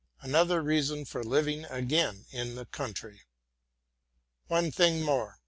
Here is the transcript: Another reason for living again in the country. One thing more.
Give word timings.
Another 0.21 0.63
reason 0.63 1.05
for 1.05 1.23
living 1.23 1.65
again 1.65 2.25
in 2.31 2.55
the 2.55 2.65
country. 2.65 3.21
One 4.47 4.71
thing 4.71 5.03
more. 5.03 5.37